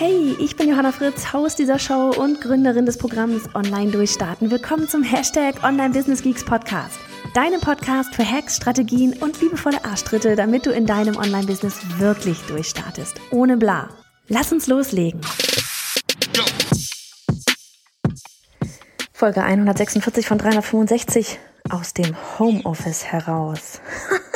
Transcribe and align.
Hey, 0.00 0.36
ich 0.38 0.54
bin 0.54 0.68
Johanna 0.68 0.92
Fritz, 0.92 1.32
Haus 1.32 1.56
dieser 1.56 1.80
Show 1.80 2.12
und 2.16 2.40
Gründerin 2.40 2.86
des 2.86 2.98
Programms 2.98 3.52
Online 3.56 3.90
Durchstarten. 3.90 4.48
Willkommen 4.48 4.88
zum 4.88 5.02
Hashtag 5.02 5.64
Online 5.64 5.92
Business 5.92 6.22
Geeks 6.22 6.44
Podcast. 6.44 7.00
Deinem 7.34 7.60
Podcast 7.60 8.14
für 8.14 8.24
Hacks, 8.24 8.58
Strategien 8.58 9.14
und 9.14 9.40
liebevolle 9.40 9.84
Arschtritte, 9.84 10.36
damit 10.36 10.66
du 10.66 10.70
in 10.70 10.86
deinem 10.86 11.16
Online-Business 11.16 11.80
wirklich 11.98 12.38
durchstartest. 12.42 13.20
Ohne 13.32 13.56
bla. 13.56 13.88
Lass 14.28 14.52
uns 14.52 14.68
loslegen. 14.68 15.20
Folge 19.12 19.42
146 19.42 20.28
von 20.28 20.38
365 20.38 21.40
aus 21.70 21.92
dem 21.92 22.14
Homeoffice 22.38 23.04
heraus. 23.04 23.80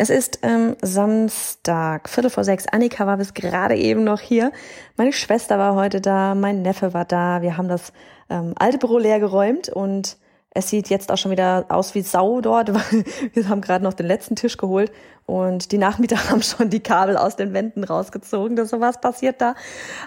Es 0.00 0.08
ist 0.08 0.38
ähm, 0.40 0.76
Samstag, 0.80 2.08
Viertel 2.08 2.30
vor 2.30 2.42
sechs. 2.42 2.66
Annika 2.66 3.06
war 3.06 3.18
bis 3.18 3.34
gerade 3.34 3.76
eben 3.76 4.02
noch 4.02 4.20
hier. 4.20 4.50
Meine 4.96 5.12
Schwester 5.12 5.58
war 5.58 5.74
heute 5.74 6.00
da, 6.00 6.34
mein 6.34 6.62
Neffe 6.62 6.94
war 6.94 7.04
da. 7.04 7.42
Wir 7.42 7.58
haben 7.58 7.68
das 7.68 7.92
ähm, 8.30 8.54
alte 8.58 8.78
Büro 8.78 8.96
leer 8.96 9.20
geräumt 9.20 9.68
und 9.68 10.16
es 10.54 10.70
sieht 10.70 10.88
jetzt 10.88 11.12
auch 11.12 11.18
schon 11.18 11.32
wieder 11.32 11.66
aus 11.68 11.94
wie 11.94 12.00
Sau 12.00 12.40
dort. 12.40 12.72
Wir 13.34 13.48
haben 13.50 13.60
gerade 13.60 13.84
noch 13.84 13.92
den 13.92 14.06
letzten 14.06 14.36
Tisch 14.36 14.56
geholt 14.56 14.90
und 15.26 15.70
die 15.70 15.76
Nachmieter 15.76 16.16
haben 16.30 16.42
schon 16.42 16.70
die 16.70 16.80
Kabel 16.80 17.18
aus 17.18 17.36
den 17.36 17.52
Wänden 17.52 17.84
rausgezogen. 17.84 18.56
Das 18.56 18.70
sowas 18.70 19.02
passiert 19.02 19.42
da. 19.42 19.54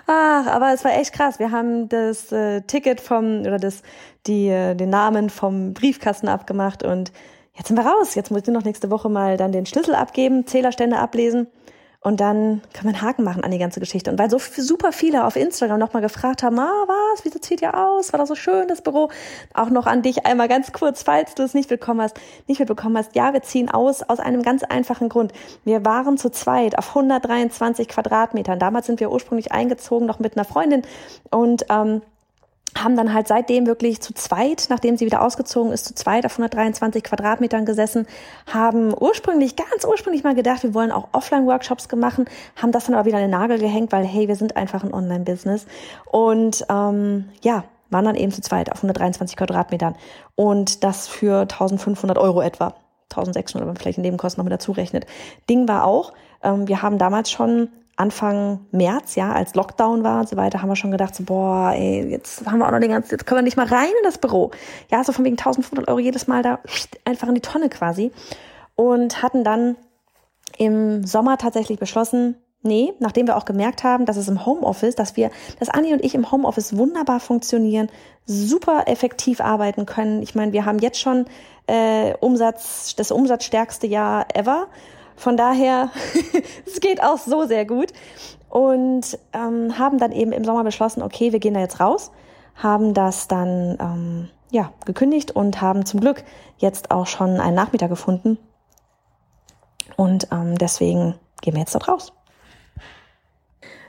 Ach, 0.08 0.48
aber 0.48 0.74
es 0.74 0.84
war 0.84 0.98
echt 0.98 1.14
krass. 1.14 1.38
Wir 1.38 1.52
haben 1.52 1.88
das 1.88 2.32
äh, 2.32 2.62
Ticket 2.62 3.00
vom 3.00 3.42
oder 3.42 3.60
das 3.60 3.84
die 4.26 4.48
äh, 4.48 4.74
den 4.74 4.90
Namen 4.90 5.30
vom 5.30 5.76
Briefkasten 5.76 6.30
abgemacht 6.30 6.82
und 6.82 7.12
jetzt 7.56 7.68
sind 7.68 7.78
wir 7.78 7.86
raus. 7.86 8.16
Jetzt 8.16 8.32
muss 8.32 8.42
ich 8.44 8.48
noch 8.48 8.64
nächste 8.64 8.90
Woche 8.90 9.10
mal 9.10 9.38
dann 9.38 9.52
den 9.52 9.66
Schlüssel 9.66 9.96
abgeben, 9.96 10.48
Zählerstände 10.48 10.98
ablesen. 10.98 11.48
Und 12.06 12.20
dann 12.20 12.62
wir 12.74 12.90
einen 12.90 13.02
Haken 13.02 13.24
machen 13.24 13.46
an 13.46 13.52
die 13.52 13.60
ganze 13.60 13.80
Geschichte. 13.80 14.12
Und 14.12 14.20
weil 14.20 14.30
so 14.30 14.38
super 14.38 14.92
viele 14.92 15.24
auf 15.24 15.38
Instagram 15.38 15.80
nochmal 15.80 16.02
gefragt 16.02 16.44
haben, 16.44 16.60
ah, 16.60 16.84
was, 16.86 17.24
wieso 17.24 17.40
zieht 17.40 17.62
ihr 17.62 17.80
aus? 17.80 18.12
War 18.12 18.20
doch 18.20 18.28
so 18.28 18.36
schön, 18.36 18.68
das 18.68 18.82
Büro. 18.82 19.10
Auch 19.54 19.70
noch 19.70 19.86
an 19.86 20.02
dich 20.02 20.26
einmal 20.26 20.50
ganz 20.50 20.74
kurz, 20.74 21.04
falls 21.04 21.34
du 21.34 21.44
es 21.44 21.54
nicht 21.54 21.70
mitbekommen 21.70 22.02
hast, 22.02 22.20
nicht 22.48 22.60
mitbekommen 22.60 22.98
hast. 22.98 23.16
Ja, 23.16 23.32
wir 23.32 23.42
ziehen 23.42 23.72
aus, 23.72 24.04
aus 24.04 24.20
einem 24.20 24.42
ganz 24.42 24.64
einfachen 24.64 25.08
Grund. 25.08 25.32
Wir 25.64 25.86
waren 25.86 26.18
zu 26.18 26.30
zweit 26.30 26.78
auf 26.78 26.90
123 26.90 27.88
Quadratmetern. 27.88 28.60
Damals 28.60 28.88
sind 28.88 29.00
wir 29.00 29.10
ursprünglich 29.10 29.54
eingezogen, 29.54 30.06
noch 30.06 30.20
mit 30.20 30.36
einer 30.36 30.44
Freundin. 30.44 30.82
Und, 31.32 31.68
ähm, 31.70 32.02
haben 32.78 32.96
dann 32.96 33.14
halt 33.14 33.28
seitdem 33.28 33.68
wirklich 33.68 34.02
zu 34.02 34.14
zweit, 34.14 34.68
nachdem 34.70 34.98
sie 34.98 35.06
wieder 35.06 35.22
ausgezogen 35.22 35.72
ist, 35.72 35.86
zu 35.86 35.96
zweit 35.96 36.26
auf 36.26 36.34
123 36.34 37.04
Quadratmetern 37.04 37.66
gesessen, 37.66 38.08
haben 38.52 38.94
ursprünglich, 39.00 39.56
ganz 39.56 39.86
ursprünglich 39.86 40.24
mal 40.24 40.36
gedacht, 40.36 40.64
wir 40.64 40.74
wollen 40.74 40.92
auch 40.92 41.10
Offline-Workshops 41.12 41.88
machen, 41.96 42.26
haben 42.62 42.72
das 42.72 42.86
dann 42.86 42.96
aber 42.96 43.06
wieder 43.06 43.18
an 43.18 43.24
den 43.24 43.32
Nagel 43.32 43.60
gehängt, 43.60 43.92
weil 43.92 44.06
hey, 44.06 44.28
wir 44.28 44.36
sind 44.36 44.56
einfach 44.56 44.84
ein 44.84 44.94
Online-Business. 44.94 45.66
Und 46.06 46.66
ähm, 46.70 47.30
ja, 47.44 47.64
waren 47.90 48.06
dann 48.06 48.16
eben 48.16 48.32
zu 48.32 48.42
zweit 48.42 48.72
auf 48.72 48.78
123 48.78 49.38
Quadratmetern. 49.38 49.96
Und 50.36 50.84
das 50.84 51.08
für 51.08 51.42
1500 51.42 52.18
Euro 52.18 52.42
etwa. 52.42 52.76
1600, 53.12 53.62
wenn 53.62 53.68
man 53.68 53.76
vielleicht 53.76 54.00
Nebenkosten 54.00 54.42
noch 54.42 54.46
mit 54.46 54.54
dazu 54.54 54.72
rechnet. 54.72 55.06
Ding 55.48 55.68
war 55.68 55.86
auch, 55.86 56.14
ähm, 56.42 56.68
wir 56.68 56.82
haben 56.82 56.98
damals 56.98 57.30
schon 57.30 57.70
Anfang 57.96 58.66
März, 58.72 59.16
ja, 59.16 59.32
als 59.32 59.54
Lockdown 59.54 60.04
war 60.04 60.22
und 60.22 60.30
so 60.30 60.36
weiter, 60.36 60.62
haben 60.62 60.70
wir 60.70 60.76
schon 60.76 60.92
gedacht, 60.92 61.16
so, 61.16 61.24
boah, 61.24 61.74
ey, 61.76 62.10
jetzt 62.10 62.46
haben 62.46 62.60
wir 62.60 62.68
auch 62.68 62.72
noch 62.72 62.80
den 62.80 62.90
ganzen, 62.90 63.12
jetzt 63.12 63.26
können 63.28 63.40
wir 63.40 63.44
nicht 63.44 63.58
mal 63.58 63.68
rein 63.68 63.90
in 63.90 64.04
das 64.04 64.18
Büro. 64.18 64.52
Ja, 64.90 65.04
so 65.04 65.12
von 65.12 65.24
wegen 65.24 65.38
1500 65.38 65.88
Euro 65.88 66.00
jedes 66.00 66.28
Mal 66.28 66.42
da 66.42 66.60
einfach 67.06 67.28
in 67.28 67.36
die 67.36 67.42
Tonne 67.42 67.70
quasi. 67.70 68.12
Und 68.76 69.22
hatten 69.22 69.44
dann 69.44 69.76
im 70.58 71.06
Sommer 71.06 71.38
tatsächlich 71.38 71.78
beschlossen, 71.78 72.36
nee, 72.64 72.94
nachdem 73.00 73.28
wir 73.28 73.38
auch 73.38 73.46
gemerkt 73.46 73.84
haben, 73.84 74.06
dass 74.06 74.18
es 74.18 74.28
im 74.28 74.46
Homeoffice, 74.46 74.96
dass 74.96 75.16
wir, 75.16 75.30
dass 75.60 75.70
Anni 75.70 75.94
und 75.94 76.04
ich 76.04 76.16
im 76.16 76.32
Homeoffice 76.32 76.76
wunderbar 76.76 77.20
funktionieren, 77.20 77.90
super 78.26 78.88
effektiv 78.88 79.42
arbeiten 79.42 79.86
können. 79.86 80.24
Ich 80.24 80.34
meine, 80.34 80.54
wir 80.54 80.66
haben 80.66 80.80
jetzt 80.80 81.00
schon 81.00 81.26
äh, 81.68 82.14
Umsatz, 82.20 82.96
das 82.96 83.12
umsatzstärkste 83.12 83.86
Jahr 83.86 84.26
ever 84.34 84.68
von 85.16 85.38
daher, 85.38 85.90
es 86.66 86.80
geht 86.80 87.04
auch 87.04 87.18
so 87.18 87.46
sehr 87.46 87.66
gut. 87.66 87.94
Und 88.50 89.18
ähm, 89.34 89.80
haben 89.80 89.98
dann 89.98 90.12
eben 90.12 90.32
im 90.32 90.44
Sommer 90.44 90.64
beschlossen, 90.64 91.02
okay, 91.02 91.32
wir 91.32 91.40
gehen 91.40 91.56
da 91.56 91.60
jetzt 91.60 91.80
raus, 91.80 92.12
haben 92.56 92.94
das 92.94 93.28
dann 93.28 93.78
ähm, 93.80 94.30
ja, 94.52 94.72
gekündigt 94.86 95.32
und 95.32 95.60
haben 95.60 95.88
zum 95.88 96.00
Glück 96.00 96.24
jetzt 96.60 96.92
auch 96.92 97.08
schon 97.08 97.40
einen 97.40 97.56
Nachmieter 97.56 97.88
gefunden. 97.88 98.38
Und 99.98 100.28
ähm, 100.32 100.58
deswegen 100.60 101.16
gehen 101.42 101.56
wir 101.56 101.62
jetzt 101.62 101.74
dort 101.74 101.88
raus. 101.88 102.14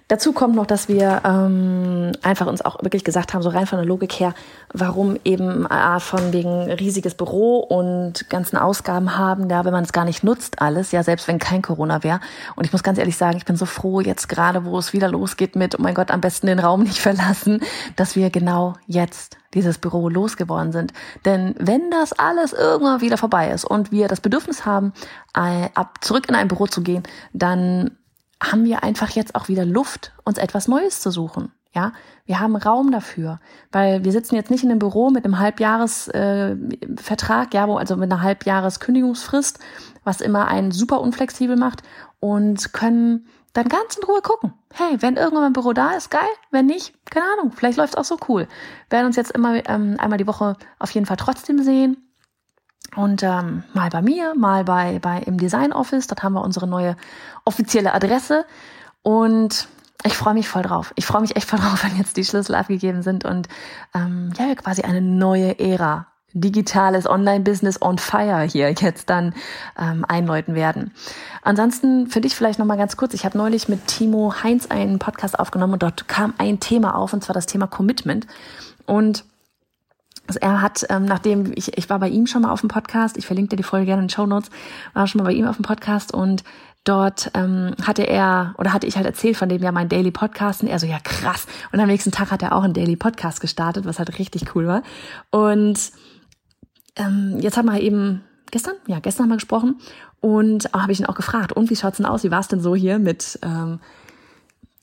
Dazu 0.09 0.35
kommt 0.35 0.55
noch, 0.55 0.67
dass 0.67 0.89
wir 0.89 1.23
ähm, 1.25 2.13
einfach 2.23 2.47
uns 2.47 2.63
auch 2.63 2.83
wirklich 2.83 3.05
gesagt 3.05 3.33
haben, 3.33 3.41
so 3.41 3.49
rein 3.49 3.67
von 3.67 3.79
der 3.79 3.87
Logik 3.87 4.13
her, 4.13 4.35
warum 4.71 5.17
eben 5.25 5.65
äh, 5.65 5.99
von 5.99 6.31
wegen 6.35 6.71
riesiges 6.71 7.15
Büro 7.15 7.61
und 7.61 8.29
ganzen 8.29 8.59
Ausgaben 8.59 9.17
haben, 9.17 9.49
ja, 9.49 9.65
wenn 9.65 9.73
man 9.73 9.85
es 9.85 9.95
gar 9.95 10.05
nicht 10.05 10.23
nutzt 10.23 10.61
alles, 10.61 10.93
ja, 10.93 11.03
selbst 11.03 11.27
wenn 11.27 11.39
kein 11.39 11.63
Corona 11.63 12.05
wäre. 12.05 12.21
Und 12.55 12.67
ich 12.67 12.73
muss 12.73 12.83
ganz 12.83 12.99
ehrlich 12.99 13.17
sagen, 13.17 13.39
ich 13.39 13.47
bin 13.47 13.57
so 13.57 13.65
froh 13.65 14.03
jetzt 14.03 14.29
gerade, 14.29 14.67
wo 14.67 14.79
es 14.79 14.93
wieder 14.93 15.09
losgeht 15.09 15.57
mit, 15.57 15.79
oh 15.79 15.83
mein 15.83 15.95
Gott, 15.95 16.11
am 16.11 16.21
besten 16.21 16.49
den 16.49 16.59
Raum 16.59 16.83
nicht 16.83 16.99
verlassen, 17.01 17.63
dass 17.97 18.15
wir 18.15 18.29
genau 18.29 18.75
jetzt 18.87 19.39
dieses 19.55 19.79
Büro 19.79 20.11
losgeworden 20.11 20.73
sind. 20.73 20.93
Denn 21.25 21.55
wenn 21.59 21.91
das 21.91 22.13
alles 22.13 22.53
irgendwann 22.53 23.01
wieder 23.01 23.17
vorbei 23.17 23.51
ist 23.51 23.65
und 23.65 23.91
wir 23.91 24.09
das 24.09 24.21
Bedürfnis 24.21 24.67
haben, 24.67 24.93
ab 25.33 25.99
zurück 26.03 26.29
in 26.29 26.35
ein 26.35 26.49
Büro 26.49 26.67
zu 26.67 26.83
gehen, 26.83 27.05
dann 27.33 27.93
haben 28.43 28.65
wir 28.65 28.83
einfach 28.83 29.11
jetzt 29.11 29.35
auch 29.35 29.49
wieder 29.49 29.65
Luft, 29.65 30.13
uns 30.25 30.39
etwas 30.39 30.69
Neues 30.69 31.01
zu 31.01 31.11
suchen. 31.11 31.53
Ja, 31.75 31.93
wir 32.25 32.39
haben 32.39 32.55
Raum 32.55 32.93
dafür, 32.93 33.41
weil 33.73 34.05
wir 34.05 34.13
sitzen 34.13 34.37
jetzt 34.37 34.51
nicht 34.51 34.63
in 34.63 34.71
einem 34.71 34.79
Büro 34.79 35.11
mit 35.11 35.25
einem 35.25 35.41
Halbjahresvertrag, 35.41 37.53
äh, 37.53 37.57
ja, 37.57 37.67
wo 37.67 37.77
also 37.77 37.97
mit 37.97 38.13
einer 38.13 38.23
Halbjahreskündigungsfrist, 38.23 39.59
was 40.05 40.21
immer 40.21 40.47
einen 40.47 40.71
super 40.71 41.01
unflexibel 41.01 41.57
macht 41.57 41.83
und 42.21 42.73
können 42.73 43.27
dann 43.55 43.69
ganz 43.69 43.97
in 43.97 44.05
Ruhe 44.05 44.23
gucken. 44.23 44.53
Hey, 44.73 44.99
wenn 45.01 45.17
irgendwann 45.17 45.45
ein 45.45 45.53
Büro 45.53 45.73
da 45.73 45.93
ist, 45.93 46.11
geil. 46.11 46.21
Wenn 46.53 46.67
nicht, 46.67 46.95
keine 47.11 47.27
Ahnung, 47.33 47.53
vielleicht 47.53 47.79
läuft 47.79 47.95
es 47.95 47.99
auch 47.99 48.05
so 48.05 48.19
cool. 48.29 48.47
Wir 48.89 48.99
werden 48.99 49.07
uns 49.07 49.17
jetzt 49.17 49.33
immer 49.33 49.69
ähm, 49.69 49.97
einmal 49.99 50.19
die 50.19 50.27
Woche 50.27 50.57
auf 50.79 50.91
jeden 50.91 51.07
Fall 51.07 51.17
trotzdem 51.17 51.63
sehen. 51.63 51.97
Und 52.97 53.23
ähm, 53.23 53.65
mal 53.73 53.91
bei 53.91 54.03
mir, 54.03 54.35
mal 54.35 54.65
bei, 54.65 54.99
bei 55.01 55.19
im 55.21 55.39
Design 55.39 55.73
Office. 55.73 56.07
Dort 56.07 56.23
haben 56.23 56.35
wir 56.35 56.43
unsere 56.43 56.67
neue 56.67 56.97
offizielle 57.45 57.93
Adresse. 57.93 58.45
Und 59.03 59.69
ich 60.05 60.17
freue 60.17 60.35
mich 60.35 60.49
voll 60.49 60.63
drauf. 60.63 60.93
Ich 60.97 61.07
freue 61.07 61.23
mich 61.23 61.37
echt 61.37 61.49
voll 61.49 61.59
drauf, 61.61 61.83
wenn 61.85 61.97
jetzt 61.97 62.17
die 62.17 62.25
Schlüssel 62.25 62.55
abgegeben 62.55 63.03
sind 63.03 63.25
und 63.25 63.49
ähm, 63.95 64.33
ja, 64.39 64.47
wir 64.47 64.57
quasi 64.57 64.83
eine 64.83 65.01
neue 65.01 65.59
Ära, 65.59 66.07
digitales 66.35 67.09
Online-Business 67.09 67.81
on 67.81 67.99
fire 67.99 68.43
hier 68.43 68.71
jetzt 68.73 69.09
dann 69.09 69.35
ähm, 69.79 70.05
einläuten 70.07 70.55
werden. 70.55 70.93
Ansonsten 71.43 72.09
für 72.09 72.21
dich 72.21 72.35
vielleicht 72.35 72.59
nochmal 72.59 72.77
ganz 72.77 72.97
kurz. 72.97 73.15
Ich 73.15 73.25
habe 73.25 73.39
neulich 73.39 73.69
mit 73.69 73.87
Timo 73.87 74.35
Heinz 74.43 74.67
einen 74.67 74.99
Podcast 74.99 75.39
aufgenommen 75.39 75.75
und 75.75 75.83
dort 75.83 76.09
kam 76.09 76.35
ein 76.39 76.61
Thema 76.61 76.97
auf, 76.97 77.13
und 77.13 77.25
zwar 77.25 77.35
das 77.35 77.47
Thema 77.47 77.67
Commitment. 77.67 78.27
Und 78.87 79.25
also 80.27 80.41
er 80.41 80.63
hat, 80.63 80.87
ähm, 80.89 81.05
nachdem 81.05 81.53
ich, 81.55 81.77
ich 81.77 81.91
war 81.91 81.99
bei 81.99 82.09
ihm 82.09 82.27
schon 82.27 82.43
mal 82.43 82.51
auf 82.51 82.61
dem 82.61 82.69
Podcast, 82.69 83.17
ich 83.17 83.27
verlinke 83.27 83.51
dir 83.51 83.57
die 83.57 83.63
Folge 83.63 83.87
gerne 83.87 84.03
in 84.03 84.09
den 84.09 84.15
Show 84.15 84.27
Notes, 84.27 84.51
war 84.95 85.07
schon 85.07 85.19
mal 85.19 85.25
bei 85.25 85.33
ihm 85.33 85.47
auf 85.47 85.57
dem 85.57 85.65
Podcast 85.65 86.15
und 86.15 86.45
dort 86.85 87.31
ähm, 87.35 87.75
hatte 87.83 88.07
er 88.07 88.55
oder 88.59 88.73
hatte 88.73 88.87
ich 88.87 88.97
halt 88.97 89.07
erzählt 89.07 89.37
von 89.37 89.49
dem 89.49 89.63
ja 89.63 89.73
mein 89.73 89.89
Daily 89.89 90.11
Podcast 90.11 90.63
und 90.63 90.69
er 90.69 90.79
so 90.79 90.87
ja 90.87 90.99
krass. 91.03 91.47
Und 91.73 91.81
am 91.81 91.89
nächsten 91.89 92.11
Tag 92.11 92.31
hat 92.31 92.43
er 92.43 92.55
auch 92.55 92.63
einen 92.63 92.75
Daily 92.75 92.97
Podcast 92.97 93.41
gestartet, 93.41 93.85
was 93.85 93.99
halt 93.99 94.19
richtig 94.19 94.55
cool 94.55 94.67
war. 94.67 94.83
Und 95.31 95.79
ähm, 96.97 97.39
jetzt 97.41 97.57
haben 97.57 97.67
wir 97.67 97.81
eben 97.81 98.23
gestern, 98.51 98.75
ja 98.87 99.01
gestern 99.01 99.25
haben 99.25 99.31
wir 99.31 99.37
gesprochen 99.37 99.81
und 100.21 100.73
habe 100.73 100.93
ich 100.93 101.01
ihn 101.01 101.07
auch 101.07 101.17
gefragt 101.17 101.53
und 101.53 101.71
wie 101.71 101.77
schaut's 101.77 101.99
denn 101.99 102.07
aus, 102.07 102.25
wie 102.25 102.31
war's 102.31 102.49
denn 102.49 102.61
so 102.61 102.75
hier 102.75 102.99
mit 102.99 103.39
ähm, 103.43 103.81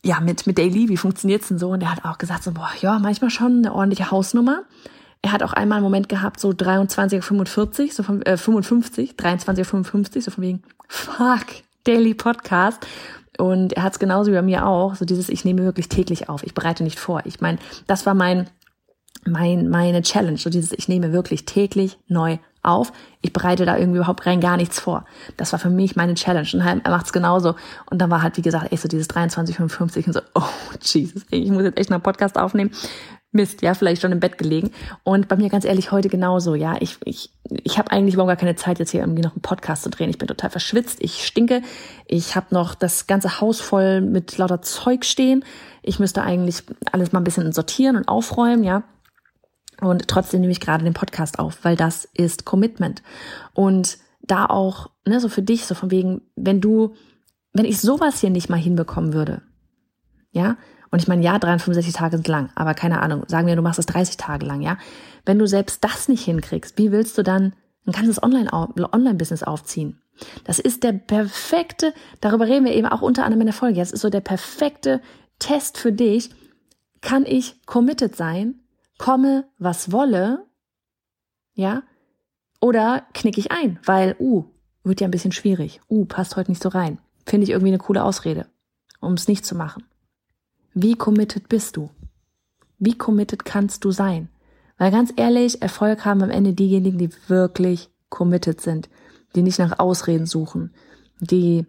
ja 0.04 0.20
mit 0.20 0.46
mit 0.46 0.58
Daily, 0.58 0.90
wie 0.90 0.98
funktioniert's 0.98 1.48
denn 1.48 1.60
so? 1.60 1.70
Und 1.70 1.82
er 1.82 1.92
hat 1.92 2.06
auch 2.06 2.18
gesagt 2.18 2.44
so 2.44 2.52
boah 2.52 2.70
ja 2.80 3.00
manchmal 3.00 3.30
schon 3.30 3.60
eine 3.60 3.74
ordentliche 3.74 4.12
Hausnummer 4.12 4.64
er 5.22 5.32
hat 5.32 5.44
auch 5.44 5.54
einmal 5.54 5.78
einen 5.78 5.84
Moment 5.84 6.10
gehabt, 6.10 6.40
so 6.40 6.50
23.45 6.50 7.94
so 7.94 8.04
von, 8.04 8.22
äh, 8.24 8.38
55, 8.38 9.12
23.55 9.12 10.22
so 10.22 10.32
von 10.32 10.44
wegen, 10.44 10.64
fuck, 10.88 11.46
Daily 11.84 12.14
Podcast. 12.14 12.86
Und 13.38 13.74
er 13.74 13.84
hat 13.84 13.94
es 13.94 14.00
genauso 14.00 14.32
wie 14.32 14.36
bei 14.36 14.42
mir 14.42 14.68
auch, 14.68 14.96
so 14.96 15.06
dieses, 15.06 15.30
ich 15.30 15.46
nehme 15.46 15.64
wirklich 15.64 15.90
täglich 15.90 16.30
auf, 16.30 16.44
ich 16.44 16.54
bereite 16.54 16.84
nicht 16.84 17.00
vor. 17.00 17.22
Ich 17.26 17.42
meine, 17.42 17.58
das 17.88 18.06
war 18.06 18.14
mein 18.14 18.50
mein, 19.26 19.70
meine 19.70 20.02
Challenge, 20.02 20.38
so 20.38 20.50
dieses, 20.50 20.72
ich 20.72 20.88
nehme 20.88 21.14
wirklich 21.14 21.46
täglich 21.46 21.98
neu 22.08 22.38
auf. 22.64 22.92
Ich 23.22 23.34
bereite 23.34 23.66
da 23.66 23.78
irgendwie 23.78 23.98
überhaupt 23.98 24.26
rein 24.26 24.40
gar 24.40 24.58
nichts 24.58 24.80
vor. 24.80 25.06
Das 25.38 25.52
war 25.52 25.60
für 25.60 25.70
mich 25.70 25.96
meine 25.96 26.14
Challenge. 26.14 26.48
Und 26.54 26.62
er 26.62 26.92
macht 26.92 27.08
es 27.08 27.14
genauso. 27.14 27.56
Und 27.90 28.00
dann 28.00 28.10
war 28.10 28.22
halt, 28.22 28.38
wie 28.38 28.42
gesagt, 28.42 28.72
echt 28.72 28.82
so 28.82 28.88
dieses 28.88 29.10
23,55 29.10 30.08
und 30.08 30.14
so, 30.14 30.22
oh 30.36 30.50
Jesus, 30.82 31.24
ich 31.30 31.50
muss 31.52 31.64
jetzt 31.64 31.78
echt 31.78 31.90
noch 31.90 31.96
einen 31.96 32.04
Podcast 32.04 32.38
aufnehmen. 32.38 32.72
Mist, 33.34 33.62
ja, 33.62 33.74
vielleicht 33.74 34.02
schon 34.02 34.12
im 34.12 34.20
Bett 34.20 34.38
gelegen. 34.38 34.72
Und 35.04 35.30
bei 35.30 35.38
mir 35.38 35.50
ganz 35.50 35.64
ehrlich 35.64 35.92
heute 35.92 36.10
genauso, 36.10 36.54
ja. 36.54 36.76
Ich, 36.82 36.98
ich, 37.06 37.32
ich 37.64 37.78
habe 37.78 37.90
eigentlich 37.92 38.16
überhaupt 38.16 38.30
gar 38.30 38.36
keine 38.36 38.56
Zeit, 38.56 38.80
jetzt 38.80 38.92
hier 38.92 39.02
irgendwie 39.02 39.22
noch 39.22 39.32
einen 39.32 39.42
Podcast 39.42 39.84
zu 39.84 39.90
drehen. 39.90 40.10
Ich 40.10 40.18
bin 40.18 40.28
total 40.28 40.50
verschwitzt, 40.50 40.98
ich 41.02 41.26
stinke. 41.26 41.62
Ich 42.08 42.36
habe 42.36 42.48
noch 42.52 42.76
das 42.76 43.08
ganze 43.08 43.40
Haus 43.40 43.62
voll 43.62 44.02
mit 44.02 44.38
lauter 44.38 44.62
Zeug 44.62 45.06
stehen. 45.06 45.46
Ich 45.82 45.98
müsste 45.98 46.24
eigentlich 46.24 46.64
alles 46.92 47.14
mal 47.14 47.22
ein 47.22 47.24
bisschen 47.24 47.52
sortieren 47.54 47.96
und 47.96 48.10
aufräumen, 48.10 48.66
ja. 48.66 48.84
Und 49.80 50.08
trotzdem 50.10 50.42
nehme 50.42 50.52
ich 50.52 50.60
gerade 50.60 50.84
den 50.84 50.94
Podcast 50.94 51.40
auf, 51.40 51.64
weil 51.64 51.78
das 51.78 52.06
ist 52.14 52.44
Commitment. 52.46 53.02
Und 53.54 53.98
da 54.22 54.46
auch, 54.46 54.90
ne, 55.06 55.20
so 55.20 55.30
für 55.30 55.42
dich, 55.42 55.66
so 55.66 55.74
von 55.74 55.90
wegen, 55.90 56.22
wenn 56.36 56.62
du, 56.62 56.94
wenn 57.54 57.66
ich 57.66 57.80
sowas 57.80 58.20
hier 58.20 58.30
nicht 58.30 58.50
mal 58.50 58.60
hinbekommen 58.60 59.14
würde, 59.14 59.42
ja, 60.32 60.58
und 60.92 61.02
ich 61.02 61.08
meine, 61.08 61.24
ja, 61.24 61.40
365 61.40 61.94
Tage 61.94 62.18
sind 62.18 62.28
lang, 62.28 62.50
aber 62.56 62.74
keine 62.74 63.02
Ahnung, 63.02 63.24
sagen 63.28 63.48
wir, 63.48 63.56
du 63.56 63.62
machst 63.62 63.80
es 63.80 63.86
30 63.86 64.18
Tage 64.18 64.46
lang, 64.46 64.62
ja. 64.62 64.78
Wenn 65.26 65.40
du 65.40 65.48
selbst 65.48 65.84
das 65.84 66.08
nicht 66.08 66.24
hinkriegst, 66.24 66.78
wie 66.78 66.92
willst 66.92 67.18
du 67.18 67.24
dann 67.24 67.54
ein 67.86 67.94
ganzes 67.94 68.22
Online-Business 68.22 69.44
aufziehen? 69.44 70.02
Das 70.44 70.60
ist 70.60 70.84
der 70.84 70.94
perfekte, 70.94 71.94
darüber 72.20 72.48
reden 72.48 72.66
wir 72.66 72.74
eben 72.74 72.88
auch 72.88 73.02
unter 73.02 73.24
anderem 73.24 73.42
in 73.42 73.48
der 73.48 73.54
Folge. 73.54 73.80
Das 73.80 73.92
ist 73.92 74.02
so 74.02 74.10
der 74.10 74.22
perfekte 74.22 75.02
Test 75.40 75.78
für 75.78 75.92
dich. 75.92 76.30
Kann 77.02 77.26
ich 77.26 77.56
committed 77.66 78.16
sein? 78.16 78.62
komme, 79.02 79.46
was 79.58 79.92
wolle, 79.92 80.46
ja, 81.56 81.82
oder 82.62 83.04
knicke 83.14 83.40
ich 83.40 83.52
ein, 83.52 83.80
weil, 83.84 84.16
uh, 84.20 84.46
wird 84.84 85.02
ja 85.02 85.08
ein 85.08 85.12
bisschen 85.12 85.32
schwierig, 85.32 85.82
uh, 85.90 86.06
passt 86.06 86.36
heute 86.36 86.52
nicht 86.52 86.62
so 86.62 86.70
rein. 86.70 87.00
Finde 87.26 87.46
ich 87.46 87.50
irgendwie 87.50 87.70
eine 87.70 87.80
coole 87.80 88.04
Ausrede, 88.04 88.46
um 89.00 89.14
es 89.14 89.28
nicht 89.28 89.44
zu 89.44 89.56
machen. 89.56 89.84
Wie 90.74 90.96
committed 90.96 91.50
bist 91.50 91.78
du? 91.78 91.90
Wie 92.80 92.98
committed 92.98 93.46
kannst 93.46 93.84
du 93.84 93.92
sein? 93.92 94.30
Weil 94.78 94.92
ganz 94.92 95.14
ehrlich, 95.16 95.62
Erfolg 95.62 96.06
haben 96.06 96.24
am 96.24 96.30
Ende 96.30 96.54
diejenigen, 96.54 96.98
die 96.98 97.12
wirklich 97.28 97.90
committed 98.10 98.62
sind, 98.62 98.90
die 99.36 99.44
nicht 99.44 99.60
nach 99.60 99.80
Ausreden 99.80 100.26
suchen, 100.26 100.74
die, 101.20 101.66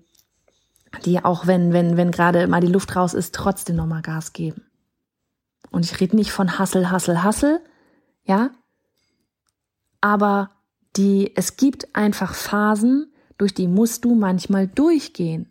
die 1.05 1.23
auch 1.25 1.47
wenn, 1.47 1.73
wenn, 1.73 1.97
wenn 1.97 2.11
gerade 2.11 2.47
mal 2.47 2.61
die 2.61 2.73
Luft 2.73 2.97
raus 2.97 3.13
ist, 3.13 3.35
trotzdem 3.35 3.77
nochmal 3.77 4.03
Gas 4.03 4.33
geben. 4.33 4.63
Und 5.71 5.85
ich 5.85 6.01
rede 6.01 6.17
nicht 6.17 6.33
von 6.33 6.59
Hassel, 6.59 6.91
Hassel, 6.91 7.23
Hassel, 7.23 7.61
ja. 8.25 8.51
Aber 10.01 10.51
die, 10.97 11.37
es 11.37 11.57
gibt 11.57 11.95
einfach 11.95 12.35
Phasen, 12.35 13.13
durch 13.39 13.55
die 13.55 13.69
musst 13.69 14.05
du 14.05 14.15
manchmal 14.15 14.69
durchgehen. 14.69 15.51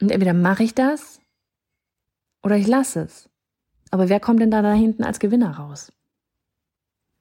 Und 0.00 0.10
entweder 0.10 0.34
mache 0.34 0.62
ich 0.62 0.74
das 0.74 1.20
oder 2.46 2.56
ich 2.56 2.66
lasse 2.66 3.00
es. 3.00 3.28
Aber 3.90 4.08
wer 4.08 4.20
kommt 4.20 4.40
denn 4.40 4.50
da, 4.50 4.62
da 4.62 4.72
hinten 4.72 5.04
als 5.04 5.20
Gewinner 5.20 5.56
raus? 5.58 5.92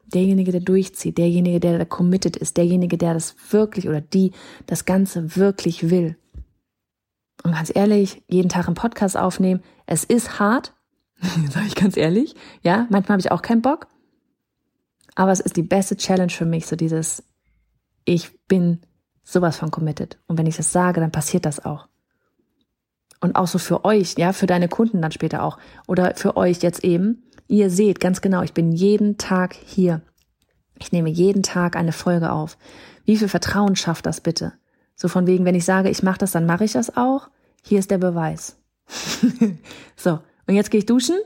Derjenige, 0.06 0.52
der 0.52 0.62
durchzieht, 0.62 1.18
derjenige, 1.18 1.60
der 1.60 1.78
da 1.78 1.86
committed 1.86 2.38
ist, 2.38 2.58
derjenige, 2.58 2.98
der 2.98 3.14
das 3.14 3.36
wirklich 3.50 3.90
oder 3.90 4.02
die 4.02 4.32
das 4.66 4.86
Ganze 4.86 5.36
wirklich 5.36 5.90
will. 5.90 6.16
Und 7.44 7.54
ganz 7.54 7.76
ehrlich, 7.76 8.24
jeden 8.28 8.50
Tag 8.50 8.68
einen 8.68 8.76
Podcast 8.76 9.18
aufnehmen, 9.18 9.62
es 9.86 10.04
ist 10.04 10.40
hart, 10.40 10.76
Sag 11.50 11.66
ich 11.66 11.76
ganz 11.76 11.98
ehrlich. 11.98 12.36
Ja, 12.62 12.88
manchmal 12.90 13.16
habe 13.16 13.22
ich 13.22 13.32
auch 13.32 13.42
keinen 13.42 13.62
Bock. 13.62 13.88
Aber 15.16 15.32
es 15.32 15.40
ist 15.40 15.56
die 15.56 15.64
beste 15.64 15.96
Challenge 15.96 16.32
für 16.32 16.46
mich, 16.46 16.68
so 16.68 16.76
dieses, 16.76 17.24
ich 18.04 18.46
bin 18.48 18.82
sowas 19.24 19.58
von 19.58 19.72
committed. 19.72 20.20
Und 20.28 20.38
wenn 20.38 20.46
ich 20.46 20.58
das 20.58 20.72
sage, 20.72 21.00
dann 21.00 21.12
passiert 21.12 21.46
das 21.46 21.64
auch. 21.64 21.88
Und 23.26 23.36
auch 23.36 23.48
so 23.48 23.58
für 23.58 23.84
euch, 23.86 24.14
ja, 24.20 24.34
für 24.34 24.46
deine 24.46 24.68
Kunden 24.68 25.02
dann 25.02 25.12
später 25.12 25.42
auch. 25.42 25.58
Oder 25.88 26.14
für 26.14 26.38
euch 26.38 26.62
jetzt 26.62 26.84
eben. 26.84 27.24
Ihr 27.48 27.72
seht 27.72 28.00
ganz 28.00 28.22
genau, 28.22 28.44
ich 28.44 28.54
bin 28.54 28.72
jeden 28.72 29.18
Tag 29.18 29.56
hier. 29.56 30.02
Ich 30.78 30.92
nehme 30.92 31.10
jeden 31.10 31.42
Tag 31.42 31.76
eine 31.76 31.92
Folge 31.92 32.32
auf. 32.32 32.56
Wie 33.04 33.18
viel 33.18 33.28
Vertrauen 33.28 33.76
schafft 33.76 34.06
das 34.06 34.22
bitte? 34.22 34.54
So 34.96 35.08
von 35.08 35.26
wegen, 35.26 35.44
wenn 35.44 35.56
ich 35.56 35.66
sage, 35.66 35.90
ich 35.90 36.04
mache 36.04 36.20
das, 36.20 36.34
dann 36.34 36.46
mache 36.46 36.66
ich 36.66 36.74
das 36.74 36.96
auch. 36.96 37.30
Hier 37.64 37.80
ist 37.80 37.90
der 37.90 37.98
Beweis. 37.98 38.58
so, 39.96 40.20
und 40.46 40.54
jetzt 40.54 40.70
gehe 40.70 40.78
ich 40.78 40.86
duschen 40.86 41.18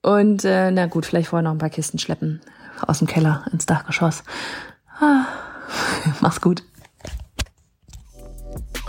und 0.00 0.46
äh, 0.46 0.70
na 0.70 0.86
gut, 0.86 1.04
vielleicht 1.04 1.28
vorher 1.28 1.42
noch 1.42 1.50
ein 1.50 1.58
paar 1.58 1.68
Kisten 1.68 1.98
schleppen 1.98 2.40
aus 2.86 3.00
dem 3.00 3.06
Keller 3.06 3.44
ins 3.52 3.66
Dachgeschoss. 3.66 4.24
Ah, 4.98 5.26
mach's 6.22 6.40
gut. 6.40 6.62